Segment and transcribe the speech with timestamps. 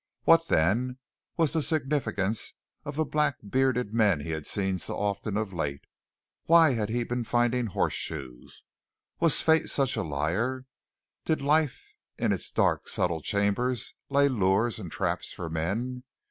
[0.23, 0.97] What then
[1.37, 2.55] was the significance
[2.85, 5.83] of the black bearded men he had seen so often of late?
[6.45, 8.63] Why had he been finding horseshoes?
[9.19, 10.65] Was fate such a liar?
[11.23, 16.01] Did life in its dark, subtle chambers lay lures and traps for men?